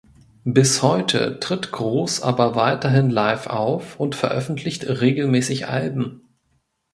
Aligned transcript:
Bis 0.45 0.81
heute 0.81 1.39
tritt 1.39 1.71
Gross 1.71 2.23
aber 2.23 2.55
weiterhin 2.55 3.11
live 3.11 3.45
auf 3.45 3.99
und 3.99 4.15
veröffentlicht 4.15 4.89
regelmäßig 4.89 5.67
Alben. 5.67 6.21